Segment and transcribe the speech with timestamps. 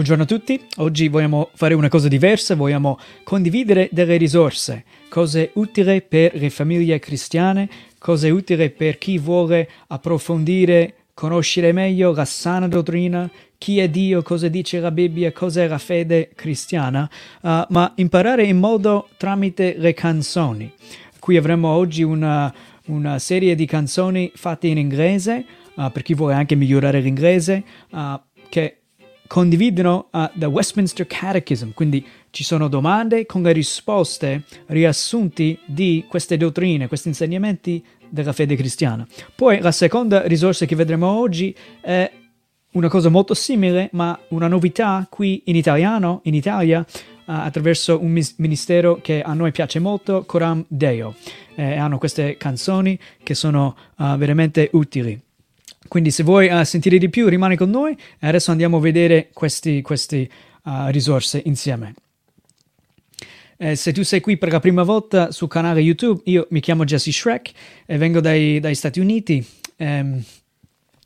[0.00, 6.00] Buongiorno a tutti, oggi vogliamo fare una cosa diversa, vogliamo condividere delle risorse, cose utili
[6.00, 13.30] per le famiglie cristiane, cose utili per chi vuole approfondire, conoscere meglio la sana dottrina,
[13.58, 17.06] chi è Dio, cosa dice la Bibbia, cos'è la fede cristiana,
[17.42, 20.72] uh, ma imparare in modo tramite le canzoni.
[21.18, 22.50] Qui avremo oggi una,
[22.86, 25.44] una serie di canzoni fatte in inglese,
[25.74, 28.79] uh, per chi vuole anche migliorare l'inglese, uh, che
[29.30, 36.36] condividono uh, The Westminster Catechism, quindi ci sono domande con le risposte riassunti di queste
[36.36, 39.06] dottrine, questi insegnamenti della fede cristiana.
[39.32, 42.10] Poi la seconda risorsa che vedremo oggi è
[42.72, 46.84] una cosa molto simile, ma una novità qui in italiano, in Italia, uh,
[47.24, 51.14] attraverso un ministero che a noi piace molto, Coram Deo.
[51.54, 55.20] Eh, hanno queste canzoni che sono uh, veramente utili.
[55.88, 59.30] Quindi se vuoi uh, sentire di più rimani con noi e adesso andiamo a vedere
[59.32, 59.82] queste
[60.64, 61.94] uh, risorse insieme.
[63.62, 66.84] Eh, se tu sei qui per la prima volta sul canale YouTube, io mi chiamo
[66.84, 67.50] Jesse Shrek
[67.84, 69.46] e vengo dai, dai Stati Uniti.
[69.76, 70.24] Um,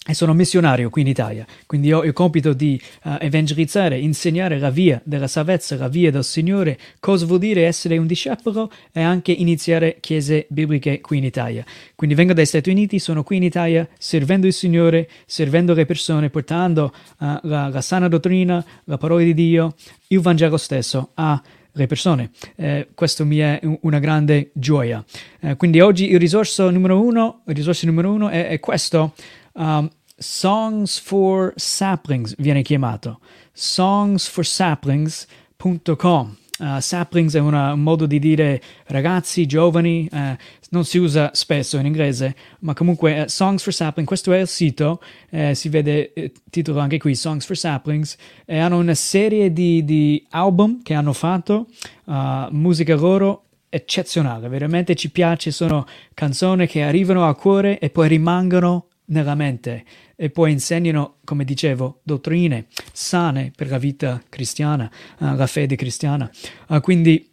[0.07, 4.69] e sono missionario qui in Italia, quindi ho il compito di uh, evangelizzare, insegnare la
[4.69, 9.33] via della salvezza, la via del Signore, cosa vuol dire essere un discepolo e anche
[9.33, 11.65] iniziare chiese bibliche qui in Italia.
[11.95, 16.29] Quindi vengo dai Stati Uniti, sono qui in Italia servendo il Signore, servendo le persone,
[16.29, 19.75] portando uh, la, la sana dottrina, la parola di Dio,
[20.09, 21.43] il Vangelo stesso a
[21.77, 22.31] le persone.
[22.57, 25.05] Eh, questo mi è una grande gioia.
[25.41, 29.15] Eh, quindi oggi il risorso numero uno, il risorso numero uno è, è questo.
[29.55, 33.19] Um, Songs for Saplings viene chiamato.
[33.53, 36.37] Songsforsaplings.com.
[36.57, 40.37] Uh, saplings è una, un modo di dire ragazzi, giovani, uh,
[40.71, 44.47] non si usa spesso in inglese, ma comunque uh, Songs for Saplings, questo è il
[44.47, 49.53] sito, eh, si vede il titolo anche qui, Songs for Saplings, e hanno una serie
[49.53, 51.67] di, di album che hanno fatto,
[52.05, 55.85] uh, musica loro eccezionale, veramente ci piace, sono
[56.15, 59.85] canzoni che arrivano al cuore e poi rimangono nella mente
[60.17, 66.31] e poi insegnano, come dicevo, dottrine sane per la vita cristiana, uh, la fede cristiana.
[66.69, 67.31] Uh, quindi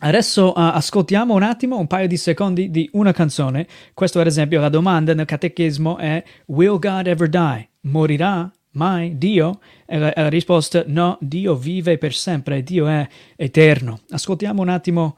[0.00, 3.66] adesso uh, ascoltiamo un attimo, un paio di secondi di una canzone.
[3.92, 7.68] Questo ad esempio la domanda nel catechismo è Will God ever die?
[7.82, 9.60] Morirà mai Dio?
[9.86, 14.00] E la, la risposta no, Dio vive per sempre, Dio è eterno.
[14.10, 15.16] Ascoltiamo un attimo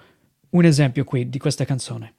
[0.50, 2.15] un esempio qui di questa canzone.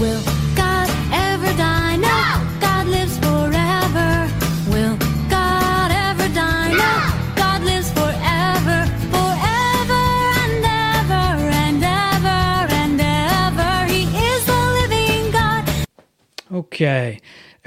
[0.00, 0.22] Will
[0.54, 1.96] God ever die?
[1.96, 2.18] No.
[2.60, 4.30] God lives forever.
[4.70, 4.96] Will
[5.28, 6.72] God ever die?
[6.72, 6.94] No.
[7.34, 10.04] God lives forever, forever
[10.44, 11.26] and ever
[11.64, 13.92] and ever and ever.
[13.92, 15.64] He is the living God.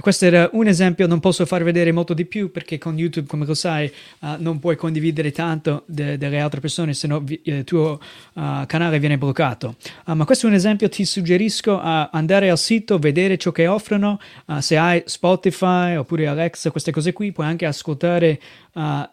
[0.01, 3.27] Ok, questo era un esempio, non posso far vedere molto di più perché con YouTube,
[3.27, 3.91] come lo sai,
[4.21, 7.99] uh, non puoi condividere tanto de- delle altre persone, se no il tuo
[8.33, 9.75] uh, canale viene bloccato.
[10.07, 13.67] Uh, ma questo è un esempio, ti suggerisco a andare al sito, vedere ciò che
[13.67, 14.19] offrono,
[14.59, 18.39] se hai Spotify oppure Alexa, queste cose qui, puoi anche ascoltare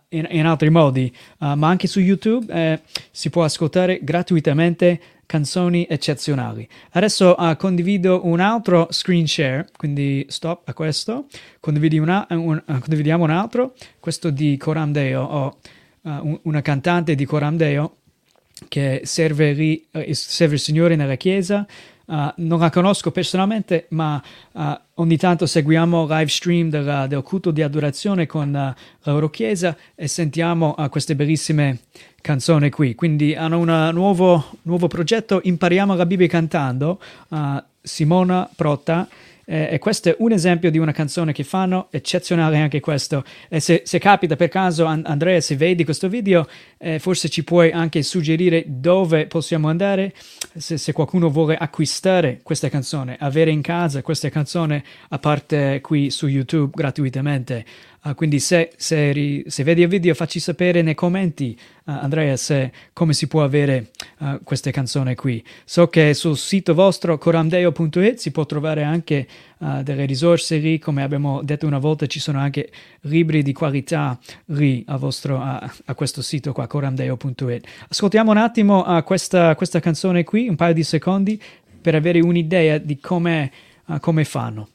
[0.09, 6.67] in-, in, altri modi, ma anche su YouTube eh, si può ascoltare gratuitamente canzoni eccezionali.
[6.93, 11.27] Adesso uh, condivido un altro screen share, quindi stop a questo,
[11.99, 15.59] una, un, uh, condividiamo un altro, questo di Coram Deo, ho
[16.01, 17.97] uh, una cantante di Coram Deo
[18.69, 21.67] che serve, lì, serve il Signore nella chiesa,
[22.09, 24.19] Uh, non la conosco personalmente, ma
[24.53, 29.29] uh, ogni tanto seguiamo live stream della, del culto di adorazione con uh, la loro
[29.29, 31.81] chiesa e sentiamo queste bellissime
[32.21, 32.95] canzoni qui.
[32.95, 37.01] Quindi hanno un nuovo, nuovo progetto, Impariamo la Bibbia cantando,
[37.83, 39.09] Simona Protta
[39.51, 43.25] eh, e questo è un esempio di una canzone che fanno, eccezionale anche questo.
[43.49, 46.47] E se, se capita per caso, An- Andrea, se vedi questo video,
[46.77, 50.13] eh, forse ci puoi anche suggerire dove possiamo andare,
[50.55, 56.11] se, se, qualcuno vuole acquistare questa canzone, avere in casa questa canzone, a parte qui
[56.11, 57.65] su YouTube gratuitamente.
[58.01, 62.37] Uh, quindi se, se, ri, se, vedi il video facci sapere nei commenti, uh, Andrea,
[62.37, 65.45] se, come si può avere uh, queste canzoni qui.
[65.65, 69.27] So che sul sito vostro coramdeo.it si può trovare anche
[69.59, 74.17] delle risorse lì, come abbiamo detto una volta ci sono anche libri di qualità
[74.47, 77.67] lì a, vostro, a, questo sito qua, coramdeo.it.
[77.89, 81.43] Ascoltiamo un attimo questa, questa, canzone qui, un paio di secondi,
[81.81, 83.51] per avere un'idea di come,
[83.99, 84.69] come fanno.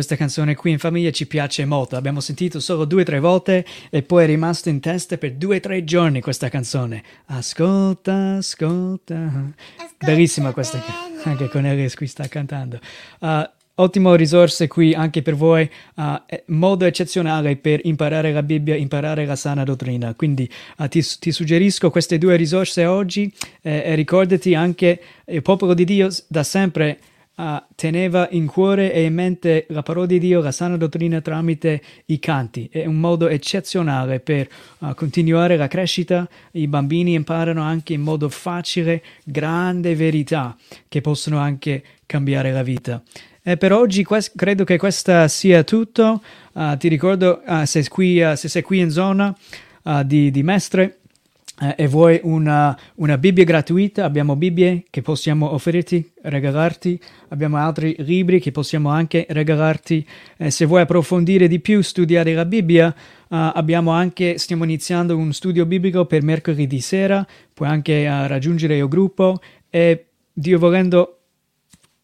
[0.00, 1.94] Questa canzone qui in famiglia ci piace molto.
[1.94, 5.56] L'abbiamo sentito solo due o tre volte e poi è rimasto in testa per due
[5.56, 7.02] o tre giorni questa canzone.
[7.26, 9.52] Ascolta, ascolta.
[9.98, 12.80] Bellissima questa canzone, anche con Elias qui sta cantando.
[13.18, 13.42] Uh,
[13.74, 16.02] Ottimo risorse qui anche per voi, uh,
[16.46, 20.14] modo eccezionale per imparare la Bibbia, imparare la sana dottrina.
[20.14, 20.48] Quindi
[20.78, 23.32] uh, ti, ti, suggerisco queste due risorse oggi
[23.62, 26.98] eh, e ricordati anche il popolo di Dio da sempre
[27.40, 31.82] uh, teneva in cuore e in mente la parola di Dio, la sana dottrina tramite
[32.06, 32.68] i canti.
[32.70, 34.48] È un modo eccezionale per
[34.78, 36.28] uh, continuare la crescita.
[36.52, 40.56] I bambini imparano anche in modo facile grande verità
[40.86, 43.02] che possono anche cambiare la vita.
[43.42, 46.22] E per oggi quest- credo che questo sia tutto.
[46.52, 49.34] Uh, ti ricordo, uh, se, qui, se, sei qui in zona
[50.04, 50.99] di, di, Mestre
[51.76, 56.98] e vuoi una, una, Bibbia gratuita, abbiamo Bibbie che possiamo offrirti, regalarti,
[57.28, 60.06] abbiamo altri libri che possiamo anche regalarti.
[60.48, 62.94] se vuoi approfondire di più, studiare la Bibbia,
[63.28, 69.38] abbiamo anche, stiamo iniziando un studio biblico per mercoledì sera, puoi anche raggiungere il gruppo.
[69.68, 71.19] E Dio volendo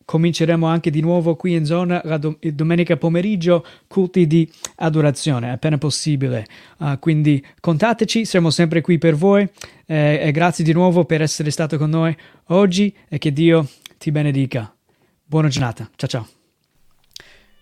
[0.07, 5.77] cominceremo anche di nuovo qui in zona la do- domenica pomeriggio culti di adorazione appena
[5.77, 6.47] possibile.
[6.79, 9.47] Uh, quindi contateci siamo sempre qui per voi
[9.85, 12.17] eh, e grazie di nuovo per essere stato con noi
[12.47, 13.69] oggi e che Dio
[13.99, 14.73] ti benedica.
[15.25, 15.91] Buona giornata.
[15.97, 16.36] Ciao ciao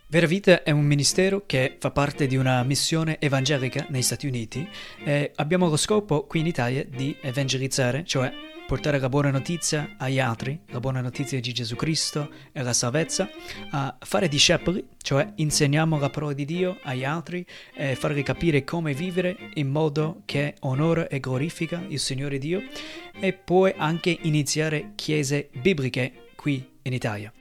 [0.07, 4.69] Vera Vita è un ministero che fa parte di una missione evangelica negli Stati Uniti
[5.03, 8.33] e abbiamo lo scopo qui in Italia di evangelizzare, cioè
[8.67, 13.29] portare la buona notizia agli altri, la buona notizia di Gesù Cristo e la salvezza,
[13.71, 18.95] a fare discepoli, cioè insegniamo la parola di Dio agli altri e farli capire come
[18.95, 22.63] vivere in modo che onora e glorifica il Signore Dio
[23.19, 27.33] e poi anche iniziare chiese bibliche qui in Italia.